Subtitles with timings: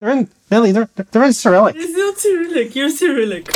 [0.00, 0.72] They're in Billy.
[0.72, 1.76] They're they're in Cyrillic.
[1.76, 2.74] It's not Cyrillic.
[2.74, 3.48] You're Cyrillic.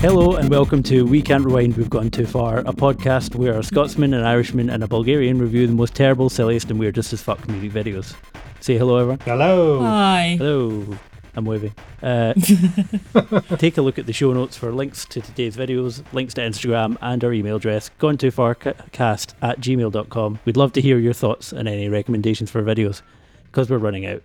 [0.00, 3.62] Hello and welcome to We Can't Rewind, We've Gone Too Far, a podcast where a
[3.62, 7.48] Scotsman, an Irishman, and a Bulgarian review the most terrible, silliest, and weirdest as fuck
[7.48, 8.16] music videos.
[8.58, 9.20] Say hello, everyone.
[9.20, 9.80] Hello.
[9.80, 10.34] Hi.
[10.38, 10.98] Hello.
[11.36, 11.74] I'm waving.
[12.02, 12.32] Uh,
[13.58, 16.96] take a look at the show notes for links to today's videos, links to Instagram,
[17.02, 20.38] and our email address, gone too far cast at gmail.com.
[20.44, 23.02] We'd love to hear your thoughts and any recommendations for videos
[23.46, 24.22] because we're running out.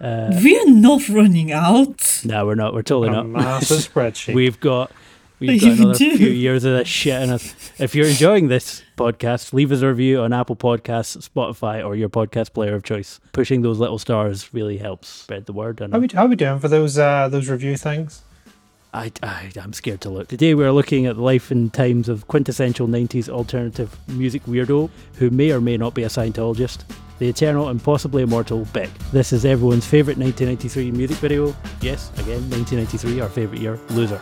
[0.00, 2.20] Uh, We're not running out.
[2.24, 2.72] no, we're not.
[2.72, 3.26] We're totally A not.
[3.26, 4.32] massive spreadsheet.
[4.32, 4.92] We've got
[5.40, 6.16] we've got another do.
[6.16, 7.54] few years of this shit in us.
[7.78, 12.08] If you're enjoying this podcast, leave us a review on Apple Podcasts, Spotify, or your
[12.08, 13.20] podcast player of choice.
[13.32, 15.80] Pushing those little stars really helps spread the word.
[15.80, 18.22] And how we how we doing for those uh those review things?
[18.94, 20.28] I, I, I'm scared to look.
[20.28, 25.28] Today we're looking at the life and times of quintessential 90s alternative music weirdo who
[25.30, 26.84] may or may not be a Scientologist.
[27.18, 28.90] The eternal and possibly immortal Beck.
[29.12, 31.54] This is everyone's favourite 1993 music video.
[31.82, 33.78] Yes, again, 1993, our favourite year.
[33.90, 34.20] Loser.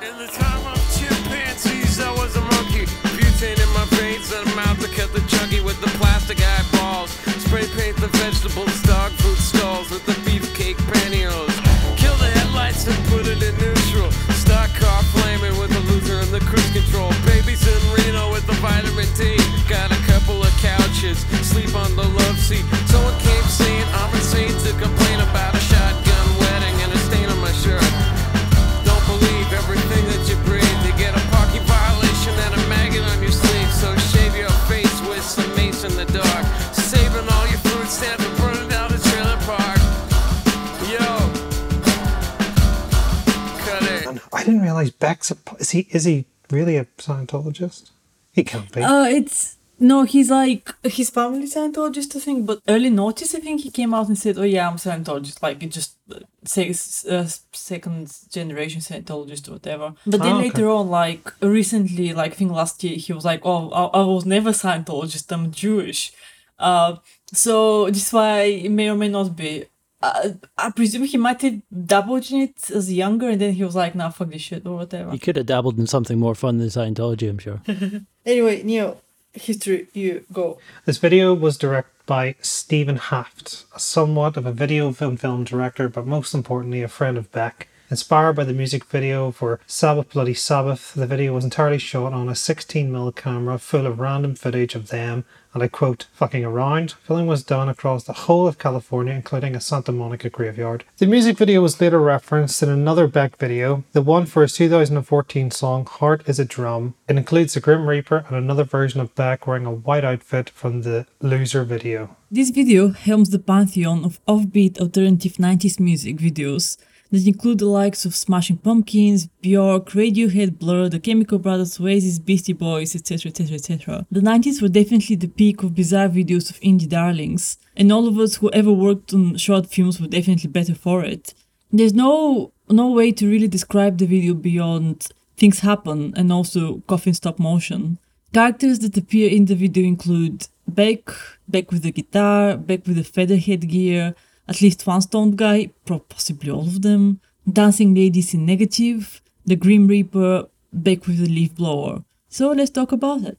[44.76, 47.90] And I didn't realize Beck's a is he is he really a Scientologist?
[48.32, 48.82] He can't be.
[48.82, 50.04] Uh, it's no.
[50.04, 52.46] He's like his family Scientologist, I think.
[52.46, 55.62] But early notice, I think he came out and said, "Oh yeah, I'm Scientologist." Like
[55.62, 56.70] it just uh, say
[57.10, 59.94] uh, second generation Scientologist or whatever.
[60.06, 60.48] But then Ah, okay.
[60.48, 64.04] later on, like recently, like I think last year, he was like, "Oh, I, I
[64.04, 65.32] was never Scientologist.
[65.32, 66.12] I'm Jewish."
[66.58, 66.96] Uh,
[67.32, 69.64] so this is why it may or may not be.
[70.02, 73.74] Uh, I presume he might have dabbled in it as younger, and then he was
[73.74, 75.10] like, "Nah, fuck this shit" or whatever.
[75.10, 77.60] He could have dabbled in something more fun than Scientology, I'm sure.
[78.26, 78.96] Anyway, Neo,
[79.32, 80.58] history, you go.
[80.84, 86.06] This video was directed by Stephen Haft, somewhat of a video film film director, but
[86.06, 87.68] most importantly, a friend of Beck.
[87.88, 92.28] Inspired by the music video for Sabbath Bloody Sabbath, the video was entirely shot on
[92.28, 95.24] a 16mm camera full of random footage of them,
[95.54, 96.94] and I quote, fucking around.
[97.04, 100.82] Filming was done across the whole of California, including a Santa Monica graveyard.
[100.98, 105.52] The music video was later referenced in another Beck video, the one for his 2014
[105.52, 106.94] song Heart is a Drum.
[107.08, 110.82] It includes the Grim Reaper and another version of Beck wearing a white outfit from
[110.82, 112.16] the Loser video.
[112.32, 116.76] This video helms the pantheon of offbeat alternative 90s music videos
[117.10, 122.52] that include the likes of Smashing Pumpkins, Bjork, Radiohead, Blur, The Chemical Brothers, Oasis, Beastie
[122.52, 124.06] Boys, etc., etc., etc.
[124.10, 128.18] The 90s were definitely the peak of bizarre videos of indie darlings, and all of
[128.18, 131.34] us who ever worked on short films were definitely better for it.
[131.72, 137.14] There's no no way to really describe the video beyond things happen and also coffin
[137.14, 137.98] stop motion.
[138.32, 141.08] Characters that appear in the video include Beck,
[141.48, 144.14] Beck with the guitar, Beck with the feather headgear,
[144.48, 145.70] at least one stoned guy,
[146.08, 147.20] possibly all of them,
[147.50, 152.04] dancing ladies in negative, the Grim Reaper, back with the leaf blower.
[152.28, 153.38] So let's talk about it.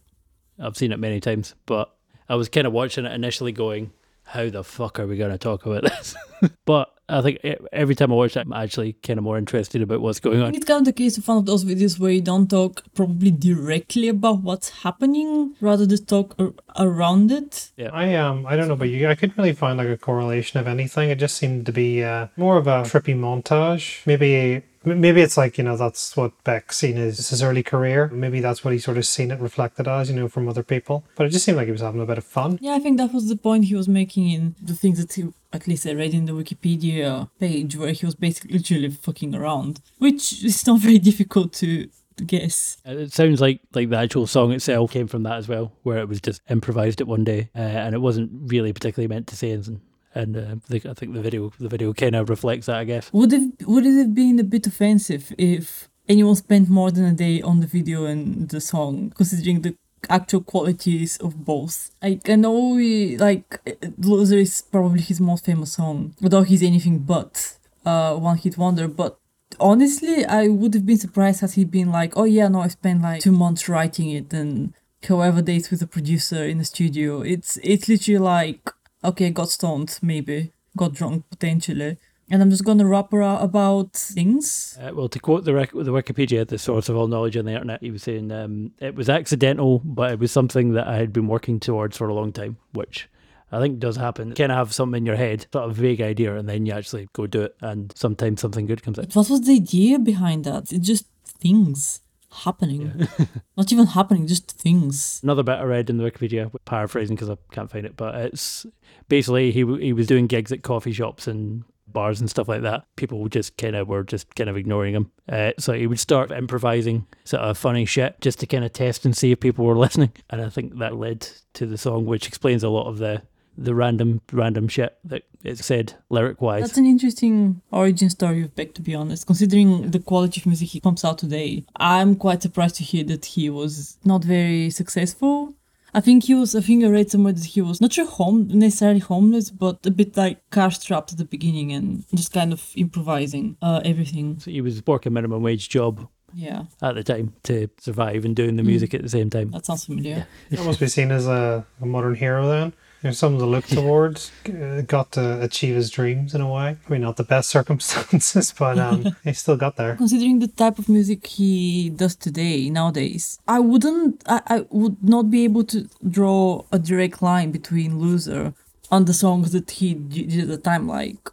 [0.60, 1.94] I've seen it many times, but
[2.30, 3.92] I was kind of watching it initially going,
[4.24, 6.16] how the fuck are we going to talk about this?
[6.66, 7.40] but I think
[7.72, 10.54] every time I watch it, I'm actually kind of more interested about what's going on.
[10.54, 13.32] It's kind of the case of one of those videos where you don't talk probably
[13.32, 17.72] directly about what's happening, rather just talk ar- around it.
[17.78, 19.08] Yeah, I um I don't know about you.
[19.08, 21.10] I couldn't really find like a correlation of anything.
[21.10, 24.06] It just seemed to be uh, more of a trippy montage.
[24.06, 24.64] Maybe m-
[24.96, 28.08] maybe it's like you know that's what Beck's seen as his early career.
[28.10, 31.04] Maybe that's what he sort of seen it reflected as you know from other people.
[31.16, 32.58] But it just seemed like he was having a bit of fun.
[32.62, 35.32] Yeah, I think that was the point he was making in the things that he,
[35.54, 39.82] at least I read in the Wikipedia page, where he was basically literally fucking around,
[39.98, 42.78] which is not very difficult to, to guess.
[42.86, 46.10] It sounds like like the actual song itself came from that as well, where it
[46.10, 49.52] was just improvised at one day, uh, and it wasn't really particularly meant to say
[49.52, 49.82] anything.
[50.16, 53.12] And uh, I think the video the video kind of reflects that, I guess.
[53.14, 57.14] Would it would it have been a bit offensive if anyone spent more than a
[57.14, 59.76] day on the video and the song, considering the
[60.10, 61.92] actual qualities of both?
[62.02, 63.60] Like I know we like
[63.98, 68.88] "Loser" is probably his most famous song, although he's anything but uh one hit wonder,
[68.88, 69.20] but.
[69.62, 73.02] Honestly, I would have been surprised had he been like, "Oh yeah, no, I spent
[73.02, 74.74] like two months writing it and
[75.08, 77.22] however dates with the producer in the studio.
[77.22, 78.70] It's it's literally like
[79.04, 81.98] okay, got stoned maybe, got drunk potentially,
[82.30, 84.78] and I'm just gonna rap around about things.
[84.82, 87.54] Uh, well, to quote the, rec- the Wikipedia, the source of all knowledge on the
[87.54, 91.14] internet, he was saying um, it was accidental, but it was something that I had
[91.14, 93.10] been working towards for a long time, which
[93.52, 94.30] I think does happen.
[94.30, 96.74] You kind of have something in your head, sort of vague idea, and then you
[96.74, 99.06] actually go do it, and sometimes something good comes out.
[99.06, 100.72] But what was the idea behind that?
[100.74, 101.06] It just
[101.40, 102.02] things
[102.32, 103.08] happening,
[103.58, 105.20] not even happening, just things.
[105.24, 108.66] Another bit I read in the Wikipedia, paraphrasing because I can't find it, but it's
[109.08, 112.86] basically he he was doing gigs at coffee shops and bars and stuff like that.
[112.96, 115.12] People just kind of were just kind of ignoring him.
[115.30, 119.06] Uh, so he would start improvising sort of funny shit just to kind of test
[119.06, 120.12] and see if people were listening.
[120.30, 123.24] And I think that led to the song, which explains a lot of the
[123.58, 126.62] the random random shit that it said lyric wise.
[126.64, 129.26] That's an interesting origin story of Beck, to be honest.
[129.26, 133.26] Considering the quality of music he pumps out today, I'm quite surprised to hear that
[133.26, 135.54] he was not very successful.
[135.94, 136.54] I think he was.
[136.54, 139.90] I think I read somewhere that he was not sure home necessarily homeless, but a
[139.92, 144.38] bit like car strapped at the beginning and just kind of improvising uh, everything.
[144.40, 148.58] So he was working minimum wage job Yeah, at the time to survive and doing
[148.58, 149.50] the music at the same time.
[149.52, 150.28] that sounds familiar.
[150.52, 152.74] That must be seen as a, a modern hero then.
[153.04, 156.78] Know, someone to look towards, uh, got to achieve his dreams in a way.
[156.84, 159.96] I mean, not the best circumstances, but um, he still got there.
[159.96, 165.30] Considering the type of music he does today, nowadays, I wouldn't, I, I would not
[165.30, 168.54] be able to draw a direct line between Loser
[168.92, 171.30] and the songs that he did at the time, like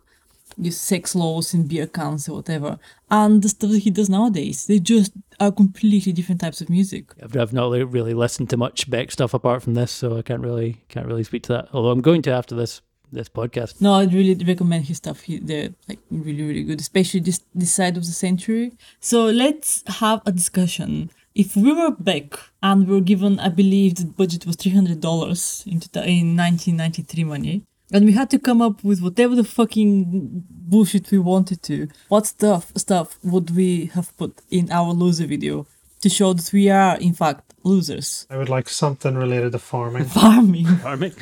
[0.56, 2.78] you sex laws and beer cans or whatever,
[3.10, 4.66] and the stuff that he does nowadays.
[4.66, 7.12] They just are completely different types of music.
[7.22, 10.84] I've, not really listened to much Beck stuff apart from this, so I can't really
[10.88, 11.68] can't really speak to that.
[11.72, 12.80] Although I'm going to after this
[13.12, 13.80] this podcast.
[13.80, 15.22] No, I'd really recommend his stuff.
[15.22, 18.72] He, they're like really, really good, especially this this side of the century.
[19.00, 21.10] So let's have a discussion.
[21.34, 25.00] If we were Beck and we were given, I believe the budget was three hundred
[25.00, 27.62] dollars in tota, in nineteen ninety three money,
[27.94, 32.26] and we had to come up with whatever the fucking bullshit we wanted to, what
[32.26, 35.66] stuff stuff would we have put in our loser video
[36.00, 38.26] to show that we are in fact losers?
[38.28, 40.04] I would like something related to farming.
[40.22, 40.66] Farming.
[40.66, 41.12] farming.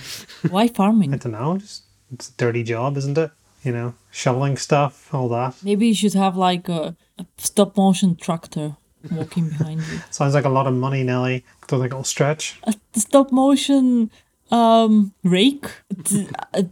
[0.49, 1.13] Why farming?
[1.13, 1.59] I don't know.
[1.59, 3.31] Just, it's a dirty job, isn't it?
[3.63, 5.55] You know, shoveling stuff, all that.
[5.63, 8.77] Maybe you should have like a, a stop motion tractor
[9.11, 9.99] walking behind you.
[10.11, 11.45] Sounds like a lot of money, Nelly.
[11.69, 12.59] Don't think it'll stretch.
[12.65, 14.11] A stop motion
[14.53, 15.67] um rake?
[16.05, 16.67] D- a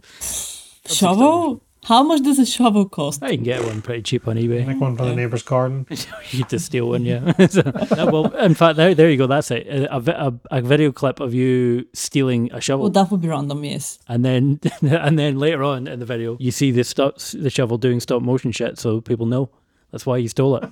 [0.87, 1.61] shovel?
[1.83, 3.23] How much does a shovel cost?
[3.23, 4.67] I can get one pretty cheap on eBay.
[4.67, 5.87] Like one for the neighbor's garden.
[6.29, 7.33] you just steal one, yeah.
[7.49, 9.25] So, uh, well, in fact, there, there you go.
[9.25, 9.65] That's it.
[9.65, 13.27] A, a, a, a video clip of you stealing a shovel, Well, that would be
[13.29, 13.97] random, yes.
[14.07, 17.79] and then and then later on in the video, you see the stop, the shovel
[17.79, 19.49] doing stop motion shit, so people know
[19.89, 20.69] that's why you stole it.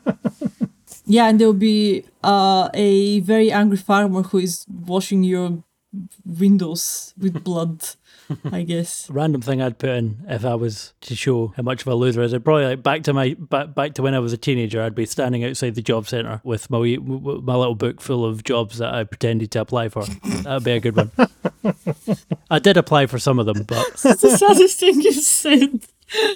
[1.06, 5.63] Yeah, and there'll be uh, a very angry farmer who is washing your
[6.25, 7.83] windows with blood,
[8.51, 9.09] I guess.
[9.09, 12.21] Random thing I'd put in if I was to show how much of a loser
[12.21, 12.33] I is.
[12.33, 14.81] I'd probably like back to my back, back to when I was a teenager.
[14.81, 18.01] I'd be standing outside the job centre with my wee, w- w- my little book
[18.01, 20.06] full of jobs that I pretended to apply for.
[20.44, 21.12] That'd be a good one.
[22.51, 25.81] I did apply for some of them, but That's the saddest thing you said.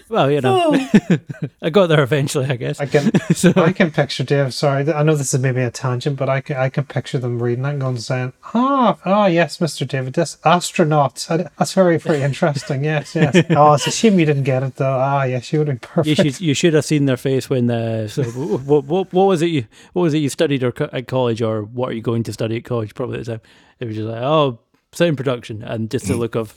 [0.10, 1.18] Well, you know, Oh.
[1.62, 2.80] I got there eventually, I guess.
[2.80, 4.54] I can So I can picture Dave.
[4.54, 7.42] Sorry, I know this is maybe a tangent, but I can I can picture them
[7.42, 11.26] reading that and going saying, "Ah, oh yes, Mister David, this astronaut.
[11.30, 12.84] That's very very interesting.
[12.84, 13.46] Yes, yes.
[13.50, 14.98] Oh, it's a shame you didn't get it though.
[15.00, 16.36] Ah, yes, you would have been you perfect.
[16.38, 19.48] should you should have seen their face when the so what, what what was it
[19.48, 22.24] you what was it you studied or co- at college or what are you going
[22.24, 23.42] to study at college probably at the time
[23.80, 24.60] it was just like oh
[24.92, 26.54] sound production and just the look of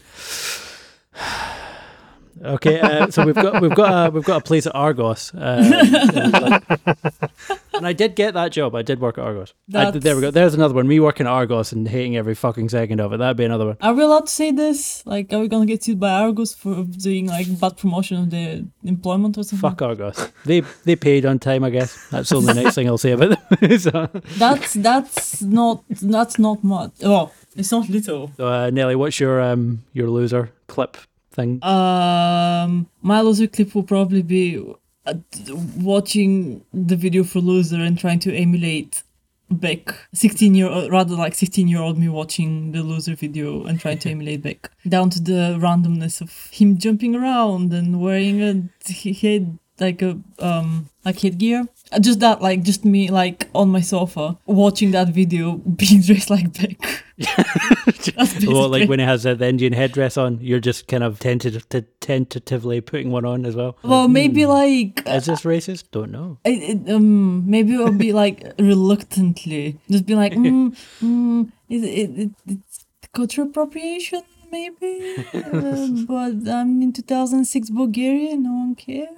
[2.42, 6.60] okay uh, so we've got we've got a, we've got a place at Argos uh,
[7.76, 8.74] and I did get that job.
[8.74, 9.54] I did work at Argos.
[9.74, 10.30] I did, there we go.
[10.30, 10.88] There's another one.
[10.88, 13.18] Me working at Argos and hating every fucking second of it.
[13.18, 13.76] That'd be another one.
[13.80, 15.04] Are we allowed to say this?
[15.06, 18.62] Like, are we gonna get sued by Argos for doing like bad promotion of their
[18.84, 19.70] employment or something?
[19.70, 20.32] fuck Argos.
[20.44, 22.08] They they paid on time I guess.
[22.10, 23.78] That's the only nice thing I'll say about them.
[23.78, 26.92] So, That's that's not that's not much.
[27.04, 28.32] Oh, it's not little.
[28.36, 30.96] So, uh, Nelly, what's your um your loser clip
[31.36, 31.62] thing?
[31.62, 34.64] Um, my loser clip will probably be
[35.06, 35.14] uh,
[35.76, 39.02] watching the video for loser and trying to emulate
[39.48, 43.78] Beck, sixteen year old, rather like sixteen year old me watching the loser video and
[43.78, 48.90] trying to emulate Beck, down to the randomness of him jumping around and wearing a
[48.90, 51.60] he- head like a um like headgear.
[51.60, 51.66] Uh,
[52.00, 55.52] Just that, like, just me, like, on my sofa, watching that video,
[55.82, 57.04] being dressed like Beck.
[58.46, 61.66] Well, like when he has uh, the Indian headdress on, you're just kind of tentative,
[62.00, 63.76] tentatively putting one on as well.
[63.82, 65.84] Well, maybe like Is this racist?
[65.92, 66.38] Don't know.
[66.44, 72.10] it, it, um maybe I'll be like reluctantly just be like mm, mm, it, it,
[72.20, 79.08] it, it's cultural appropriation maybe uh, but I'm in 2006 Bulgaria no one cares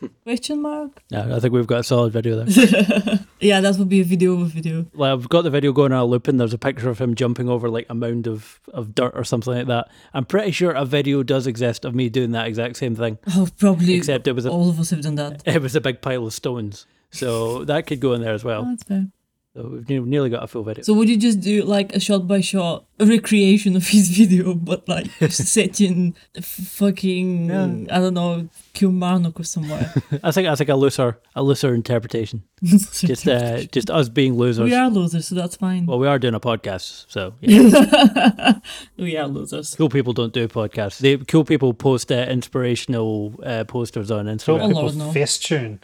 [0.24, 3.18] question mark No, I think we've got a solid video there.
[3.40, 5.92] yeah that would be a video of a video Well, I've got the video going
[5.92, 8.60] on a loop, and there's a picture of him jumping over like a mound of,
[8.72, 9.88] of dirt or something like that.
[10.14, 13.48] I'm pretty sure a video does exist of me doing that exact same thing, oh
[13.58, 16.00] probably except it was a, all of us have done that it was a big
[16.00, 16.86] pile of stones.
[17.10, 18.64] So that could go in there as Oh, well.
[18.64, 19.06] that's fair
[19.54, 20.82] So we've nearly got a full video.
[20.82, 24.88] so would you just do like a shot by shot recreation of his video but
[24.88, 27.50] like set in f- fucking
[27.90, 32.42] I don't know Kilmarnock or somewhere I think I think a looser a looser interpretation.
[32.62, 34.64] Just uh, just us being losers.
[34.64, 35.86] we are losers, so that's fine.
[35.86, 38.58] Well, we are doing a podcast, so yeah.
[38.96, 39.76] we are losers.
[39.76, 40.98] cool people don't do podcasts.
[40.98, 44.62] They cool people post uh, inspirational uh, posters on So Instagram.
[44.62, 45.12] Oh, people Lord, no.
[45.12, 45.80] face tune.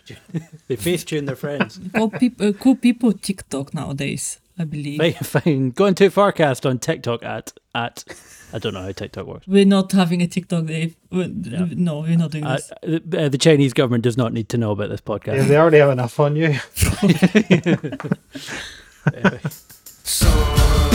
[0.66, 1.78] They face tune their friends.
[1.94, 4.98] Cool people, cool people TikTok nowadays, I believe.
[5.00, 5.70] fine, fine.
[5.70, 8.04] Going too far cast on TikTok at at
[8.52, 9.48] I don't know how TikTok works.
[9.48, 10.94] We're not having a TikTok day.
[11.10, 13.00] We- No, we're not doing Uh, this.
[13.18, 15.48] uh, the Chinese government does not need to know about this Yeah, podcast.
[15.48, 16.56] they already have enough on you.
[19.12, 19.40] Anyway.
[20.22, 20.93] I'm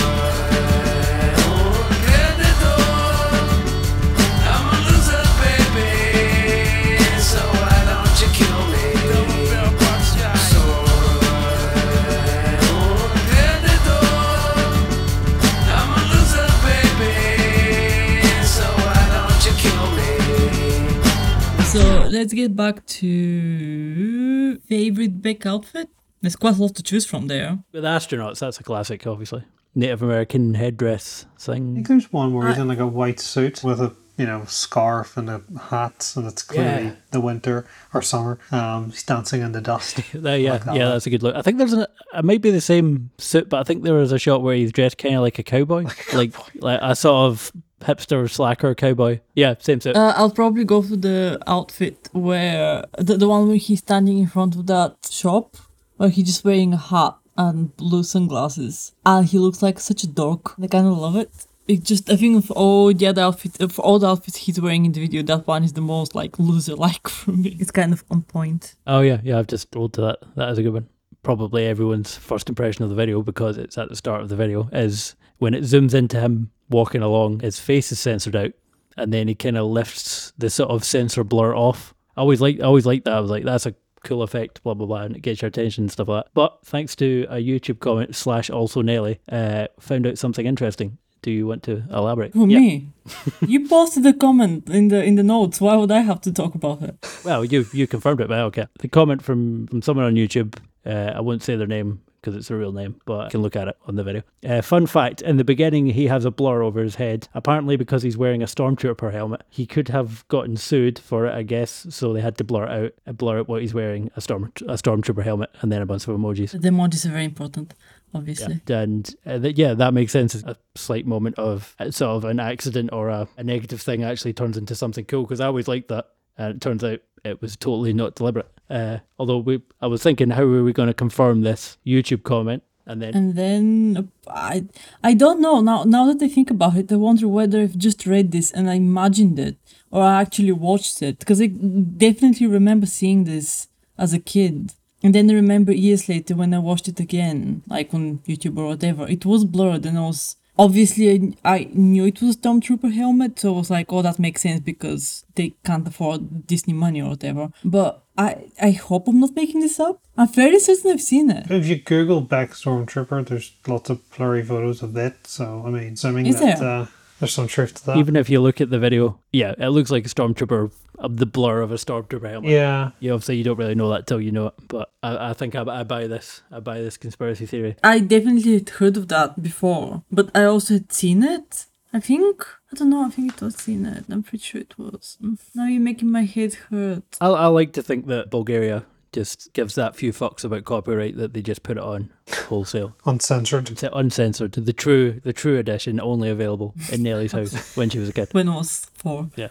[22.19, 25.89] let's get back to favorite Beck outfit.
[26.21, 27.59] There's quite a lot to choose from there.
[27.71, 29.43] With astronauts, that's a classic, obviously.
[29.75, 31.75] Native American headdress I thing.
[31.75, 35.15] think there's one where he's in like a white suit with a you know scarf
[35.15, 36.95] and a hat, and it's clearly Yeah.
[37.11, 38.39] the winter or summer.
[38.51, 39.99] Um, he's dancing in the dust.
[40.13, 40.91] There, yeah, like that yeah, one.
[40.93, 41.35] that's a good look.
[41.35, 41.85] I think there's an.
[42.17, 44.71] It might be the same suit, but I think there was a shot where he's
[44.73, 49.19] dressed kind of like a cowboy, like like a sort of hipster slacker cowboy.
[49.35, 49.95] Yeah, same suit.
[49.95, 54.27] Uh, I'll probably go for the outfit where the, the one where he's standing in
[54.27, 55.57] front of that shop,
[55.97, 60.07] where he's just wearing a hat and blue sunglasses, and he looks like such a
[60.07, 60.59] dork.
[60.61, 61.31] I kind of love it.
[61.67, 64.85] It just I think of all the other outfits, of all the outfits he's wearing
[64.85, 67.57] in the video, that one is the most like loser like for me.
[67.59, 68.75] It's kind of on point.
[68.87, 69.39] Oh yeah, yeah.
[69.39, 70.19] I've just rolled to that.
[70.35, 70.89] That is a good one.
[71.21, 74.69] Probably everyone's first impression of the video because it's at the start of the video
[74.71, 77.39] is when it zooms into him walking along.
[77.39, 78.51] His face is censored out,
[78.95, 81.93] and then he kind of lifts the sort of censor blur off.
[82.15, 82.59] I always like.
[82.59, 83.13] I always like that.
[83.13, 84.61] I was like, that's a cool effect.
[84.63, 86.31] Blah blah blah, and it gets your attention and stuff like that.
[86.33, 90.97] But thanks to a YouTube comment slash also Nelly, uh, found out something interesting.
[91.21, 92.33] Do you want to elaborate?
[92.33, 92.59] Who Yeah.
[92.59, 92.87] me?
[93.47, 95.59] you posted a comment in the in the notes.
[95.59, 96.95] Why would I have to talk about it?
[97.25, 98.67] Well, you you confirmed it, but okay.
[98.79, 100.55] The comment from from someone on YouTube.
[100.85, 103.55] Uh, I won't say their name because it's a real name, but you can look
[103.55, 104.23] at it on the video.
[104.47, 107.27] Uh, fun fact: in the beginning, he has a blur over his head.
[107.33, 111.43] Apparently, because he's wearing a stormtrooper helmet, he could have gotten sued for it, I
[111.43, 111.87] guess.
[111.89, 114.51] So they had to blur it out, uh, blur out what he's wearing a storm
[114.61, 116.51] a stormtrooper helmet, and then a bunch of emojis.
[116.51, 117.73] The emojis are very important,
[118.13, 118.61] obviously.
[118.67, 118.79] Yeah.
[118.79, 120.35] And uh, th- yeah, that makes sense.
[120.35, 124.33] A slight moment of uh, sort of an accident or a, a negative thing actually
[124.33, 126.09] turns into something cool because I always liked that.
[126.37, 128.51] And it turns out it was totally not deliberate.
[128.69, 132.63] Uh, although we, I was thinking, how are we going to confirm this YouTube comment?
[132.85, 134.65] And then And then I
[135.03, 135.83] I don't know now.
[135.83, 138.73] Now that I think about it, I wonder whether I've just read this and I
[138.75, 139.57] imagined it
[139.91, 144.73] or I actually watched it because I definitely remember seeing this as a kid.
[145.03, 148.65] And then I remember years later when I watched it again, like on YouTube or
[148.65, 152.93] whatever, it was blurred and I was obviously I, I knew it was a Stormtrooper
[152.93, 157.01] helmet, so I was like, oh, that makes sense because they can't afford Disney money
[157.01, 157.49] or whatever.
[157.63, 160.01] But I I hope I'm not making this up.
[160.17, 161.49] I'm fairly certain I've seen it.
[161.49, 165.25] If you Google Beck Stormtrooper, there's lots of blurry photos of that.
[165.25, 166.69] So I mean, assuming Is that there?
[166.81, 166.85] uh,
[167.19, 167.97] there's some truth to that.
[167.97, 171.25] even if you look at the video, yeah, it looks like a stormtrooper, uh, the
[171.25, 172.51] blur of a stormtrooper helmet.
[172.51, 175.33] yeah, You obviously you don't really know that till you know it, but I, I
[175.33, 176.41] think I, I buy this.
[176.51, 177.75] I buy this conspiracy theory.
[177.83, 181.65] I definitely had heard of that before, but I also had seen it.
[181.91, 183.05] I think I don't know.
[183.05, 184.05] I think it was seen it.
[184.09, 185.17] I'm pretty sure it was.
[185.55, 187.03] Now you're making my head hurt.
[187.19, 191.33] I, I like to think that Bulgaria just gives that few fucks about copyright that
[191.33, 192.11] they just put it on
[192.47, 192.95] wholesale.
[193.05, 193.69] uncensored.
[193.69, 198.09] It's uncensored, the true, the true edition, only available in Nellie's house when she was
[198.09, 198.29] a kid.
[198.31, 199.29] When I was four.
[199.35, 199.49] Yeah.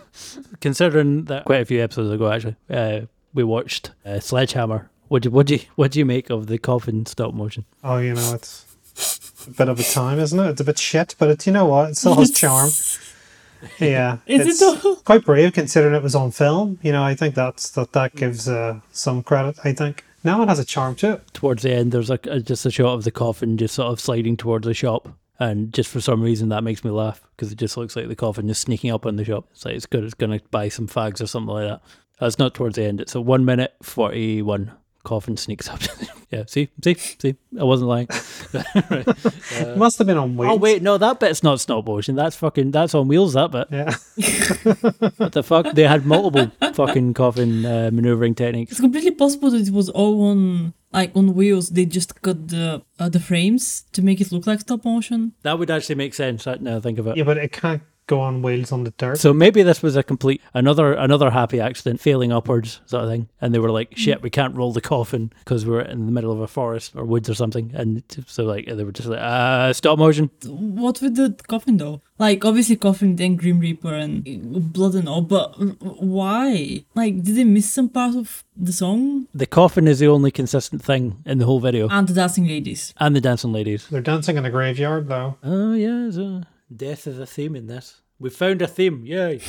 [0.60, 3.02] Considering that quite a few episodes ago, actually, uh,
[3.32, 4.90] we watched uh, Sledgehammer.
[5.08, 7.64] What do what do you what do you make of the coffin stop motion?
[7.82, 8.64] Oh, you know, it's
[9.46, 10.50] a bit of a time, isn't it?
[10.50, 11.90] It's a bit shit, but it, you know what?
[11.90, 12.70] It still has charm.
[13.78, 14.94] Yeah, Is it it's though?
[15.04, 16.78] quite brave considering it was on film.
[16.82, 19.58] You know, I think that's that that gives uh, some credit.
[19.64, 21.34] I think now it has a charm to it.
[21.34, 24.00] Towards the end, there's like a, just a shot of the coffin just sort of
[24.00, 27.58] sliding towards the shop, and just for some reason that makes me laugh because it
[27.58, 29.46] just looks like the coffin just sneaking up on the shop.
[29.52, 30.04] It's like it's good.
[30.04, 31.82] It's gonna buy some fags or something like that.
[32.18, 33.00] That's not towards the end.
[33.00, 34.72] It's a one minute forty one.
[35.02, 35.80] Coffin sneaks up.
[36.30, 37.34] yeah, see, see, see.
[37.58, 38.08] I wasn't lying.
[38.90, 39.06] Right.
[39.52, 40.52] It must have been on wheels.
[40.52, 42.16] Oh wait, no, that bit's not stop motion.
[42.16, 42.72] That's fucking.
[42.72, 43.34] That's on wheels.
[43.34, 43.68] That bit.
[43.70, 43.94] Yeah,
[45.16, 45.72] What the fuck?
[45.72, 48.72] They had multiple fucking coffin uh, maneuvering techniques.
[48.72, 51.68] It's completely possible that it was all on like on wheels.
[51.70, 55.32] They just cut the uh, the frames to make it look like stop motion.
[55.42, 56.46] That would actually make sense.
[56.46, 57.16] uh, Now I think of it.
[57.16, 59.16] yeah, but it can't go on wheels on the dirt.
[59.18, 63.28] So maybe this was a complete another another happy accident, failing upwards sort of thing,
[63.40, 66.32] and they were like, "Shit, we can't roll the coffin because we're in the middle
[66.32, 69.72] of a forest or woods or something." And so like they were just like, "Uh,
[69.72, 72.00] stop motion." What with the coffin though?
[72.18, 74.24] Like obviously coffin, then Grim Reaper and
[74.72, 75.54] blood and all, but
[76.14, 76.84] why?
[76.94, 80.82] Like did they miss some part of the song The coffin is the only consistent
[80.84, 82.92] thing in the whole video, and the dancing ladies?
[82.98, 83.88] and the dancing ladies.
[83.88, 85.36] They're dancing in a graveyard though.
[85.42, 88.00] Oh yeah, there's a death is a theme in this.
[88.18, 89.40] We found a theme, yay!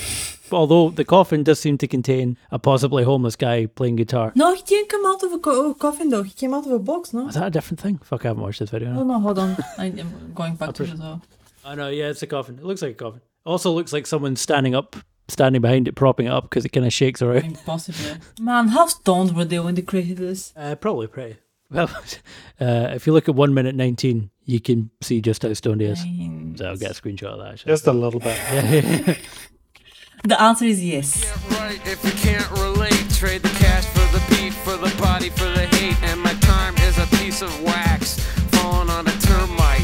[0.51, 4.31] Although the coffin does seem to contain a possibly homeless guy playing guitar.
[4.35, 6.23] No, he didn't come out of a co- coffin though.
[6.23, 7.27] He came out of a box, no?
[7.27, 7.97] Is that a different thing?
[7.99, 8.89] Fuck, I haven't watched this video.
[8.89, 9.03] Oh now.
[9.03, 9.57] no, hold on.
[9.77, 11.21] I am going back to it well.
[11.65, 12.57] Oh no, yeah, it's a coffin.
[12.57, 13.21] It looks like a coffin.
[13.45, 14.95] Also looks like someone standing up,
[15.27, 17.45] standing behind it, propping it up because it kind of shakes around.
[17.45, 18.21] Impossible.
[18.39, 20.53] Man, how stoned were they when they created this?
[20.55, 21.37] Uh, probably pretty.
[21.69, 21.89] Well,
[22.59, 25.87] uh, if you look at one minute nineteen, you can see just how stoned he
[25.87, 25.99] is.
[26.57, 27.53] So I'll get a screenshot of that.
[27.53, 27.71] Actually.
[27.71, 29.17] Just a little bit.
[30.23, 31.23] The answer is yes.
[31.23, 31.81] Yeah, right.
[31.87, 35.65] If you can't relate, trade the cash for the beat, for the body, for the
[35.65, 35.97] hate.
[36.03, 38.19] And my time is a piece of wax
[38.51, 39.81] falling on a termite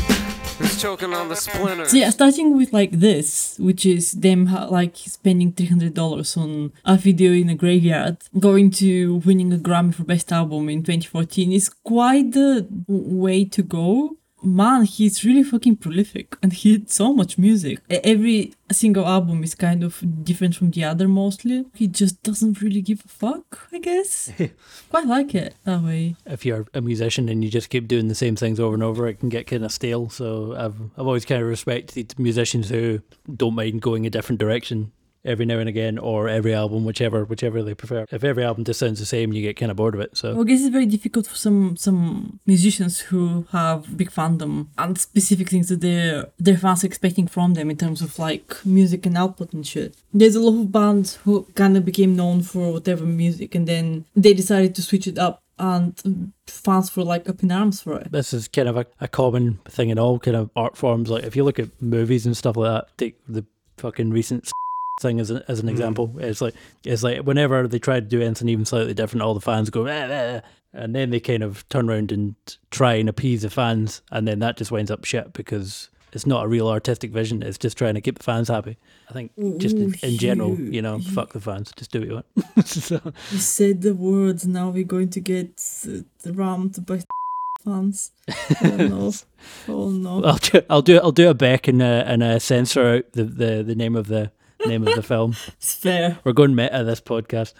[0.60, 1.88] who's choking on the splinter.
[1.88, 6.72] So yeah, starting with like this, which is them like spending three hundred dollars on
[6.86, 11.52] a video in a graveyard, going to winning a Grammy for Best Album in 2014
[11.52, 14.18] is quite the way to go.
[14.44, 17.80] Man, he's really fucking prolific, and he had so much music.
[17.92, 21.66] E- Every single album is kind of different from the other, mostly.
[21.74, 24.32] He just doesn't really give a fuck, I guess.
[24.90, 26.16] quite like it that way.
[26.26, 29.08] if you're a musician and you just keep doing the same things over and over,
[29.08, 30.10] it can get kind of stale.
[30.10, 33.02] So I've I've always kind of respected musicians who
[33.36, 34.92] don't mind going a different direction
[35.26, 38.06] every now and again, or every album, whichever whichever they prefer.
[38.12, 40.18] If every album just sounds the same, you get kind of bored of it.
[40.18, 44.68] So Well, I guess it's very difficult for some some musicians who have big fandom
[44.78, 48.66] and specific things that their their fans are expecting from them in terms of like
[48.66, 49.96] music and output and shit.
[50.14, 54.06] There's a lot of bands who kind of became known for whatever music and then
[54.16, 58.12] they decided to switch it up and fans were like up in arms for it.
[58.12, 61.10] this is kind of a, a common thing in all kind of art forms.
[61.10, 63.46] Like if you look at movies and stuff like that, take the
[63.78, 64.50] fucking recent
[65.00, 66.16] thing as, a, as an example.
[66.20, 69.42] It's like it's like whenever they try to do anything even slightly different, all the
[69.42, 72.36] fans go, "Ah, ah, ah," and then they kind of turn around and
[72.72, 76.46] try and appease the fans, and then that just winds up shit because it's not
[76.46, 77.44] a real artistic vision.
[77.44, 78.78] It's just trying to keep the fans happy.
[79.10, 82.00] I think just in, Ooh, in general, you- you know, fuck the fans, just do
[82.00, 82.68] what you want.
[82.68, 83.00] so,
[83.32, 87.02] You said the words, now we're going to get uh, rammed by
[87.64, 88.12] fans.
[88.64, 89.14] Oh no.
[89.68, 90.24] Oh no.
[90.24, 93.24] I'll do, I'll do I'll do a back and uh, and uh, censor out the,
[93.24, 94.32] the, the name of the
[94.66, 95.36] name of the film.
[95.48, 96.20] It's fair.
[96.24, 97.54] We're going meta this podcast.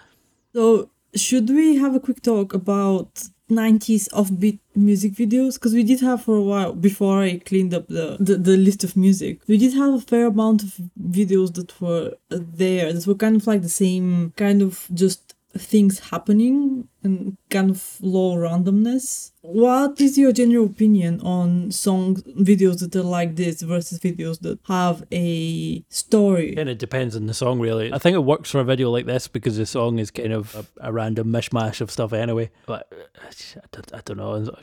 [0.54, 5.54] So, should we have a quick talk about 90s offbeat music videos?
[5.54, 8.84] Because we did have for a while, before I cleaned up the, the, the list
[8.84, 13.14] of music, we did have a fair amount of videos that were there that were
[13.14, 19.32] kind of like the same kind of just things happening and kind of low randomness.
[19.40, 24.58] What is your general opinion on songs, videos that are like this versus videos that
[24.68, 26.54] have a story?
[26.56, 27.92] And it depends on the song, really.
[27.92, 30.54] I think it works for a video like this because the song is kind of
[30.54, 32.50] a, a random mishmash of stuff anyway.
[32.66, 34.54] But uh, I don't, I don't know.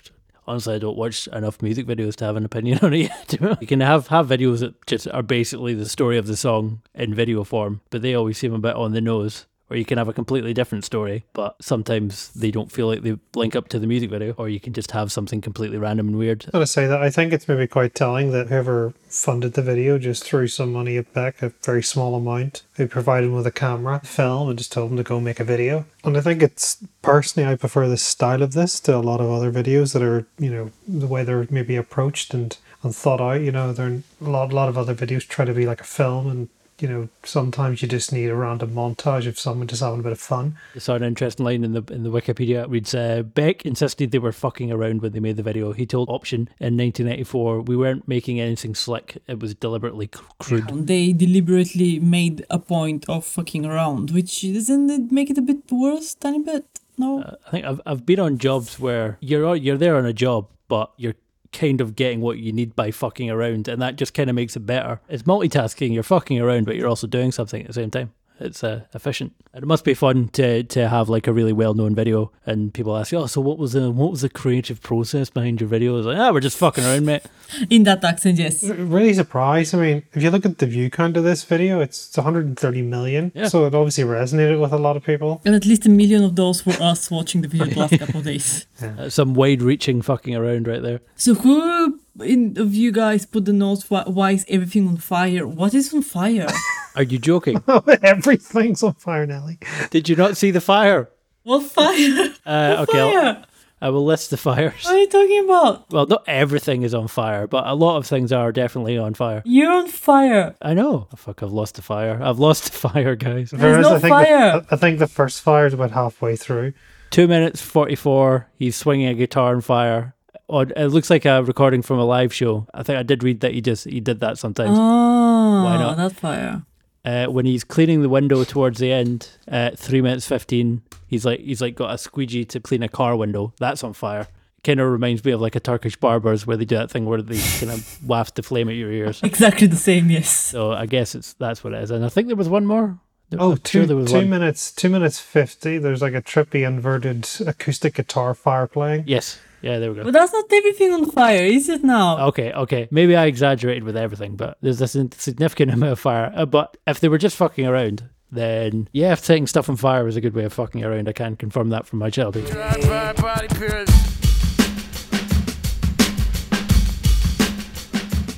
[0.47, 3.59] Honestly, I don't watch enough music videos to have an opinion on it yet.
[3.59, 7.15] you can have, have videos that just are basically the story of the song in
[7.15, 9.47] video form, but they always seem a bit on the nose.
[9.69, 13.17] Or you can have a completely different story, but sometimes they don't feel like they
[13.33, 14.33] link up to the music video.
[14.37, 16.45] Or you can just have something completely random and weird.
[16.45, 19.61] I'm going to say that I think it's maybe quite telling that whoever funded the
[19.63, 22.63] video just threw some money back, a very small amount.
[22.75, 25.43] They provided him with a camera, film, and just told him to go make a
[25.43, 25.85] video.
[26.03, 29.31] And I think it's personally, I prefer the style of this to a lot of
[29.31, 33.41] other videos that are, you know, the way they're maybe approached and, and thought out.
[33.41, 35.81] You know, there are a lot, a lot of other videos try to be like
[35.81, 39.81] a film and you know, sometimes you just need a random montage of someone just
[39.81, 40.57] having a bit of fun.
[40.75, 42.63] I saw an interesting line in the in the Wikipedia.
[42.63, 45.71] It reads, uh, Beck insisted they were fucking around when they made the video.
[45.71, 49.17] He told Option in 1994, we weren't making anything slick.
[49.27, 50.87] It was deliberately c- crude.
[50.87, 55.71] They deliberately made a point of fucking around, which doesn't it make it a bit
[55.71, 56.65] worse, tiny bit?
[56.97, 57.21] No.
[57.21, 60.47] Uh, I think I've, I've been on jobs where you're you're there on a job,
[60.67, 61.15] but you're
[61.55, 64.55] kind of getting what you need by fucking around, and that just kind of makes
[64.55, 64.99] it better.
[65.09, 65.93] It's multitasking.
[65.93, 68.13] You're fucking around, but you're also doing something at the same time.
[68.39, 71.73] It's uh, efficient, and it must be fun to to have like a really well
[71.73, 74.81] known video, and people ask you, "Oh, so what was the what was the creative
[74.81, 77.23] process behind your video?" It's like, "Ah, we're just fucking around, mate."
[77.69, 78.63] In that accent, yes.
[78.63, 79.73] Really surprised.
[79.73, 82.81] I mean, if you look at the view count of this video, it's, it's 130
[82.81, 83.31] million.
[83.33, 83.47] Yeah.
[83.47, 85.41] So it obviously resonated with a lot of people.
[85.45, 88.19] And at least a million of those were us watching the video the last couple
[88.19, 88.65] of days.
[88.81, 90.99] Uh, some wide reaching fucking around right there.
[91.15, 93.89] So who in, of you guys put the notes?
[93.89, 95.47] Why, why is everything on fire?
[95.47, 96.47] What is on fire?
[96.95, 97.61] Are you joking?
[98.03, 99.59] Everything's on fire, Nelly.
[99.89, 101.09] Did you not see the fire?
[101.43, 102.33] what fire?
[102.45, 103.45] Uh, What okay, I'll- fire?
[103.81, 104.83] I will list the fires.
[104.85, 105.91] What are you talking about?
[105.91, 109.43] Well, not everything is on fire, but a lot of things are definitely on fire.
[109.45, 110.55] You're on fire.
[110.61, 111.07] I know.
[111.13, 112.19] Oh, fuck, I've lost the fire.
[112.23, 113.51] I've lost the fire, guys.
[113.51, 114.61] There's Whereas no I think fire.
[114.61, 116.73] The, I think the first fire is about halfway through.
[117.11, 118.47] Two minutes forty-four.
[118.57, 120.15] He's swinging a guitar on fire.
[120.49, 122.67] It looks like a recording from a live show.
[122.73, 124.71] I think I did read that he just he did that sometimes.
[124.79, 125.97] Oh, Why not?
[125.97, 126.63] that fire.
[127.05, 131.39] Uh, when he's cleaning the window towards the end, at three minutes fifteen, he's like
[131.39, 133.53] he's like got a squeegee to clean a car window.
[133.59, 134.27] That's on fire.
[134.63, 137.21] Kind of reminds me of like a Turkish barbers where they do that thing where
[137.21, 139.21] they kind of waft the flame at your ears.
[139.21, 140.29] Exactly the same, yes.
[140.31, 141.91] So I guess it's that's what it is.
[141.91, 142.97] And I think there was one more.
[143.29, 144.29] There- Oh, I'm two, sure there was two one.
[144.29, 145.77] minutes, two minutes 50.
[145.79, 149.03] There's like a trippy inverted acoustic guitar fire playing.
[149.07, 149.39] Yes.
[149.65, 150.03] Yeah, there we go.
[150.03, 152.27] But that's not everything on fire, is it now?
[152.27, 152.87] Okay, okay.
[152.91, 156.31] Maybe I exaggerated with everything, but there's a significant amount of fire.
[156.35, 160.03] Uh, but if they were just fucking around, then yeah, if setting stuff on fire
[160.03, 161.09] was a good way of fucking around.
[161.09, 162.45] I can confirm that from my childhood.
[162.45, 163.89] Drive by body pierce.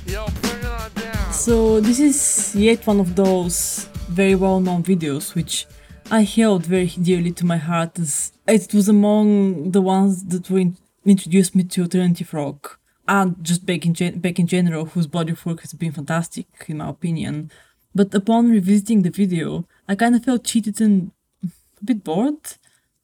[0.06, 1.32] Yo, put it on down.
[1.34, 5.66] So this is yet one of those very well-known videos which
[6.10, 10.60] I held very dearly to my heart as it was among the ones that were
[10.60, 10.78] in-
[11.10, 15.32] introduced me to alternative rock and just back in gen- back in general whose body
[15.32, 17.50] of work has been fantastic in my opinion.
[17.94, 21.10] But upon revisiting the video, I kind of felt cheated and
[21.42, 22.56] a bit bored.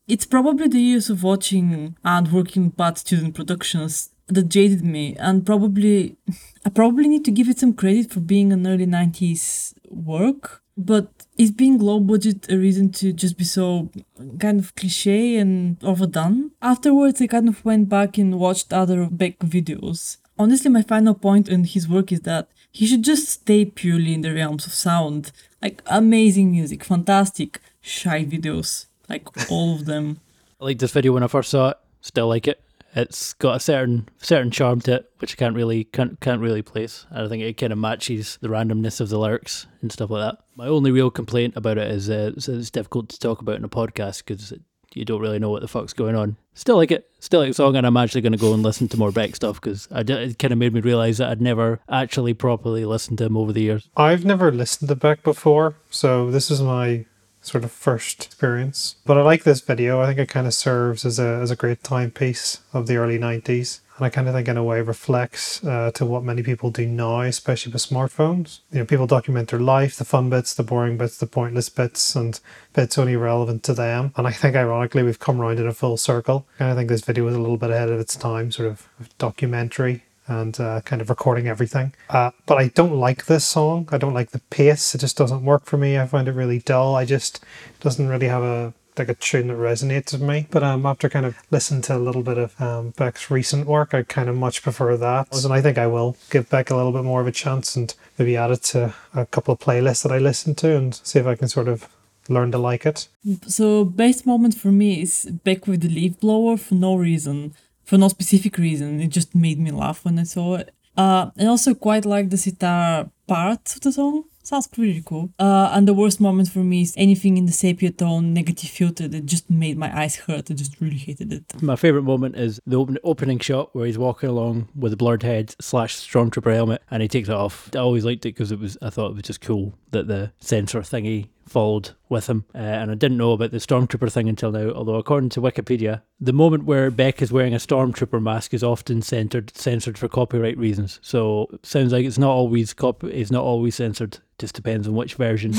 [0.07, 5.45] It's probably the years of watching and working bad student productions that jaded me, and
[5.47, 6.17] probably
[6.67, 11.27] I probably need to give it some credit for being an early 90s work, but
[11.39, 13.91] is being low budget a reason to just be so
[14.39, 16.53] kind of cliche and overdone?
[16.61, 20.19] Afterwards, I kind of went back and watched other Beck videos.
[20.39, 24.23] Honestly, my final point on his work is that he should just stay purely in
[24.23, 25.31] the realms of sound.
[25.63, 30.21] Like amazing music, fantastic, shy videos, like all of them.
[30.61, 31.77] I liked this video when I first saw it.
[32.01, 32.61] Still like it.
[32.94, 36.62] It's got a certain certain charm to it, which I can't really can't can't really
[36.62, 37.07] place.
[37.11, 40.22] And I think it kind of matches the randomness of the lyrics and stuff like
[40.22, 40.44] that.
[40.57, 43.64] My only real complaint about it is uh, it's, it's difficult to talk about in
[43.64, 44.52] a podcast because
[44.94, 46.37] you don't really know what the fuck's going on.
[46.54, 48.87] Still like it, still like the song, and I'm actually going to go and listen
[48.88, 52.33] to more Beck stuff because it kind of made me realize that I'd never actually
[52.33, 53.88] properly listened to him over the years.
[53.96, 57.07] I've never listened to Beck before, so this is my
[57.44, 58.96] sort of first experience.
[59.04, 60.00] But I like this video.
[60.00, 63.18] I think it kind of serves as a as a great timepiece of the early
[63.18, 66.70] '90s, and I kind of think in a way reflects uh, to what many people
[66.70, 68.61] do now, especially with smartphones.
[68.72, 72.16] You know, people document their life, the fun bits, the boring bits, the pointless bits,
[72.16, 72.40] and
[72.72, 74.12] bits only relevant to them.
[74.16, 76.46] And I think ironically we've come round in a full circle.
[76.59, 78.88] And I think this video is a little bit ahead of its time, sort of
[79.18, 81.95] documentary and uh, kind of recording everything.
[82.09, 83.89] Uh, but I don't like this song.
[83.93, 84.95] I don't like the pace.
[84.95, 85.99] It just doesn't work for me.
[85.99, 86.97] I find it really dull.
[86.97, 87.45] I just
[87.81, 90.47] doesn't really have a like a tune that resonates with me.
[90.51, 93.93] But um, after kind of listening to a little bit of um, Beck's recent work,
[93.93, 95.45] I kind of much prefer that.
[95.45, 97.95] And I think I will give Beck a little bit more of a chance and
[98.19, 101.27] maybe add it to a couple of playlists that I listen to and see if
[101.27, 101.89] I can sort of
[102.29, 103.09] learn to like it.
[103.47, 107.99] So best moment for me is Beck with the leaf blower for no reason, for
[107.99, 109.01] no specific reason.
[109.01, 110.75] It just made me laugh when I saw it.
[110.97, 114.25] Uh, and also quite like the sitar part of the song.
[114.44, 115.31] Sounds pretty cool.
[115.38, 119.09] Uh, and the worst moment for me is anything in the sepia tone, negative filter
[119.09, 120.51] that just made my eyes hurt.
[120.51, 121.62] I just really hated it.
[121.62, 125.23] My favourite moment is the open, opening shot where he's walking along with a blurred
[125.23, 127.70] head slash stormtrooper helmet and he takes it off.
[127.75, 130.33] I always liked it because it was I thought it was just cool that the
[130.40, 134.52] sensor thingy followed with him, uh, and I didn't know about the stormtrooper thing until
[134.52, 134.70] now.
[134.70, 139.02] Although, according to Wikipedia, the moment where Beck is wearing a stormtrooper mask is often
[139.02, 141.00] censored censored for copyright reasons.
[141.02, 144.18] So, sounds like it's not always cop- it's not always censored.
[144.38, 145.52] Just depends on which version,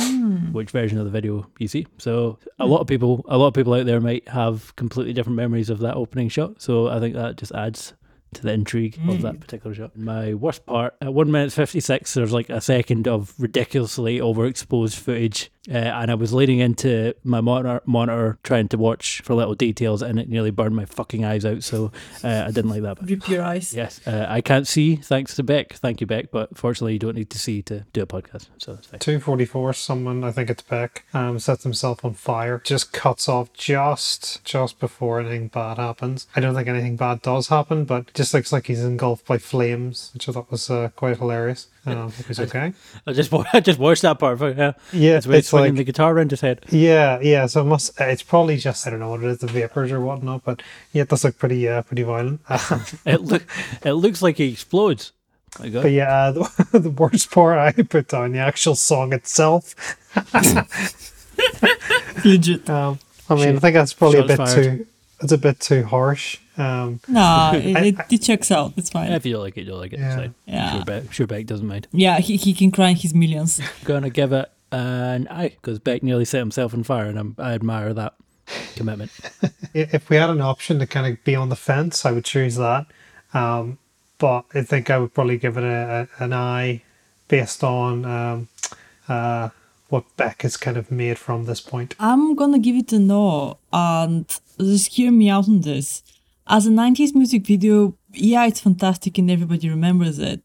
[0.52, 1.88] which version of the video you see.
[1.98, 5.38] So, a lot of people, a lot of people out there might have completely different
[5.38, 6.62] memories of that opening shot.
[6.62, 7.94] So, I think that just adds
[8.34, 9.98] to the intrigue of that particular shot.
[9.98, 14.96] My worst part at one minute fifty six, there's like a second of ridiculously overexposed
[14.96, 19.56] footage, uh, and I was leaning into my monitor, monitor trying to watch for little
[19.56, 21.64] details, and it nearly burned my fucking eyes out.
[21.64, 21.92] So
[22.24, 23.00] uh, I didn't like that.
[23.00, 23.10] Bit.
[23.10, 23.74] Rip your eyes.
[23.74, 25.74] Yes, uh, I can't see thanks to Beck.
[25.74, 26.32] Thank you, Beck.
[26.32, 30.32] But fortunately, you don't need to see to do a podcast, so 244, someone, I
[30.32, 35.48] think it's Beck, um, sets himself on fire, just cuts off just just before anything
[35.48, 36.28] bad happens.
[36.36, 39.38] I don't think anything bad does happen, but it just looks like he's engulfed by
[39.38, 41.68] flames, which I thought was uh, quite hilarious.
[41.86, 42.74] Um, okay.
[43.08, 44.40] I just I just watched that part.
[44.42, 46.66] Yeah, Yeah, it's, it's swinging like the guitar around his head.
[46.72, 47.46] yeah, yeah.
[47.46, 50.02] So it must it's probably just I don't know what it is, the vapors or
[50.02, 52.42] whatnot, but yeah, it does look pretty uh, pretty violent.
[53.06, 53.44] It look
[53.84, 55.12] it looks like he explodes.
[55.60, 59.76] But yeah, uh, the, the worst part I put down the actual song itself.
[62.26, 62.68] Legit.
[62.70, 64.64] Um, I mean, I think that's probably a bit fired.
[64.64, 64.88] too.
[65.22, 66.40] It's a bit too harsh.
[66.58, 68.74] Um, Nah, it, I- it, it checks out.
[68.78, 69.12] It's fine.
[69.12, 70.00] if you like it, you don't like it.
[70.00, 70.08] Yeah.
[70.08, 70.36] It's fine.
[70.46, 70.72] Yeah.
[70.72, 71.88] Sure, Beck, sure Beck doesn't mind.
[71.92, 73.60] Yeah, he, he can cry in his millions.
[73.84, 77.54] Gonna give it an eye because Beck nearly set himself on fire, and I'm, I
[77.54, 78.14] admire that
[78.76, 79.12] commitment.
[79.74, 82.56] if we had an option to kind of be on the fence, I would choose
[82.56, 82.86] that.
[83.34, 83.78] Um,
[84.18, 86.84] but I think I would probably give it a, a, an eye
[87.28, 88.48] based on um,
[89.10, 89.50] uh,
[89.90, 91.96] what Beck has kind of made from this point.
[92.00, 94.26] I'm gonna give it a no, and
[94.60, 96.02] just hear me out on this.
[96.48, 100.42] As a 90s music video, yeah, it's fantastic and everybody remembers it,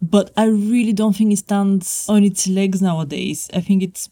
[0.00, 3.50] but I really don't think it stands on its legs nowadays.
[3.52, 4.08] I think it's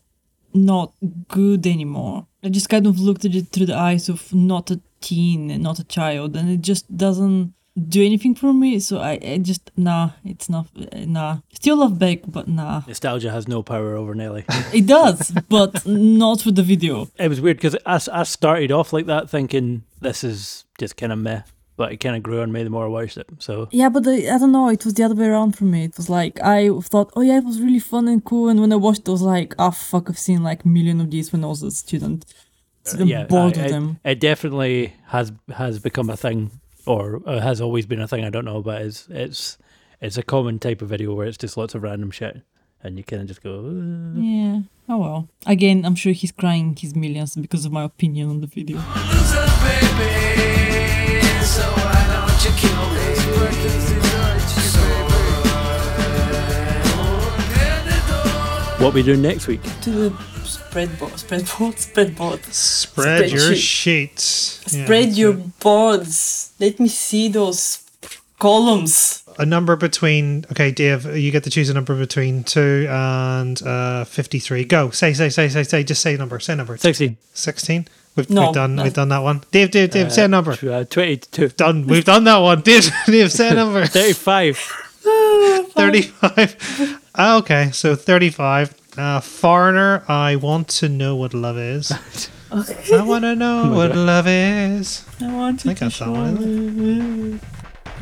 [0.53, 0.93] not
[1.29, 2.27] good anymore.
[2.45, 5.63] I just kind of looked at it through the eyes of not a teen and
[5.63, 7.55] not a child, and it just doesn't
[7.89, 8.79] do anything for me.
[8.79, 11.39] So I, I just nah, it's not nah.
[11.53, 12.83] Still love Beck, but nah.
[12.87, 14.45] Nostalgia has no power over Nelly.
[14.75, 17.09] It does, but not for the video.
[17.19, 21.13] it was weird because I, I started off like that thinking this is just kind
[21.13, 21.43] of meh,
[21.77, 23.27] but it kind of grew on me the more I watched it.
[23.39, 24.69] So Yeah, but the, I don't know.
[24.69, 25.85] It was the other way around for me.
[25.85, 28.49] It was like I thought, oh yeah, it was really fun and cool.
[28.49, 31.01] And when I watched, it I was like, ah, fuck, I've seen like a million
[31.01, 32.25] of these when I was a student.
[32.85, 33.99] So Uh, yeah, bored I- of it, them.
[34.05, 36.51] it definitely has has become a thing,
[36.87, 38.25] or uh, has always been a thing.
[38.25, 39.59] I don't know, but it's it's
[40.01, 42.41] it's a common type of video where it's just lots of random shit,
[42.83, 43.53] and you kind of just go.
[43.69, 44.61] "Uh." Yeah.
[44.89, 45.29] Oh well.
[45.47, 48.79] Again, I'm sure he's crying his millions because of my opinion on the video.
[48.79, 49.47] Loser,
[58.81, 59.63] What we doing next week?
[59.83, 62.43] To the spreadboard, spreadboard, spreadboard.
[62.53, 63.57] Spread your Spreadsheet.
[63.57, 64.23] sheets.
[64.73, 65.61] Spread that's your it.
[65.61, 66.53] boards.
[66.59, 67.83] Let me see those
[68.39, 69.23] columns.
[69.39, 70.47] a number between.
[70.53, 74.65] Okay, Dave, you get to choose a number between two and uh, fifty-three.
[74.65, 74.89] Go.
[74.91, 75.85] Say, say, say, say, say.
[75.85, 76.41] Just say a number.
[76.41, 76.79] Say a number.
[76.79, 77.19] Sixteen.
[77.35, 77.87] Sixteen.
[78.17, 78.75] We've, No, we've done.
[78.77, 78.83] no.
[78.85, 79.43] We've done that one.
[79.53, 80.11] Dave, Dave, Dave.
[80.11, 80.53] say a number.
[80.53, 81.49] Uh, Twenty-two.
[81.51, 81.87] Done.
[81.87, 82.63] We've done that one.
[82.63, 83.31] Dave, Dave.
[83.31, 83.85] Say a number.
[83.85, 84.57] Thirty-five.
[85.75, 87.01] 35.
[87.23, 88.73] Ah, okay, so 35.
[88.97, 91.93] Uh, foreigner, I want to know what love is.
[92.53, 92.99] Okay.
[92.99, 93.97] I want to know my what God.
[93.97, 95.05] love is.
[95.21, 97.41] I want I think that's that one.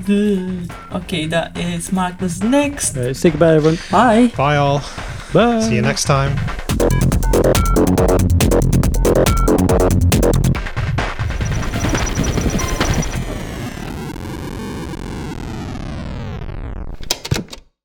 [0.06, 0.72] Good.
[0.90, 2.96] Okay, that is Magnus next.
[2.96, 3.78] Right, say goodbye, everyone.
[3.90, 4.32] Bye.
[4.34, 4.80] Bye, all.
[5.34, 5.60] Bye.
[5.60, 6.32] See you next time.